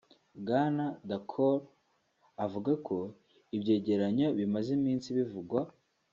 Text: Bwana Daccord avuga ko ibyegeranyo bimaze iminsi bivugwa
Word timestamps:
Bwana 0.39 0.85
Daccord 1.09 1.63
avuga 2.45 2.71
ko 2.87 2.97
ibyegeranyo 3.55 4.27
bimaze 4.39 4.69
iminsi 4.79 5.07
bivugwa 5.17 5.61